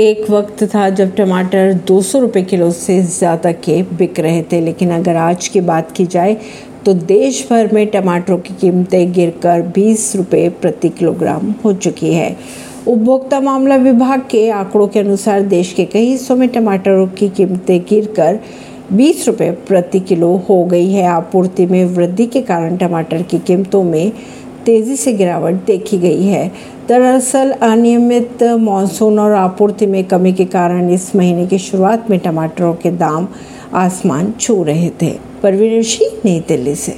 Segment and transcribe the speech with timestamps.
[0.00, 4.60] एक वक्त था जब टमाटर दो सौ रुपये किलो से ज़्यादा के बिक रहे थे,
[4.60, 6.36] लेकिन अगर आज की बात की जाए
[6.86, 12.36] तो देश भर में टमाटरों की कीमतें गिरकर बीस रुपये प्रति किलोग्राम हो चुकी है।
[12.86, 17.80] उपभोक्ता मामला विभाग के आंकड़ों के अनुसार देश के कई हिस्सों में टमाटरों की कीमतें
[17.88, 18.40] गिरकर
[18.92, 23.82] बीस रुपये प्रति किलो हो गई है। आपूर्ति में वृद्धि के कारण टमाटर की कीमतों
[23.84, 24.12] में
[24.66, 26.52] तेज़ी से गिरावट देखी गई है।
[26.88, 32.74] दरअसल, अनियमित मानसून और आपूर्ति में कमी के कारण इस महीने की शुरुआत में टमाटरों
[32.74, 33.28] के दाम
[33.74, 35.12] आसमान छू रहे थे।
[35.42, 36.88] परवीन ऋषि, नई दिल्ली से।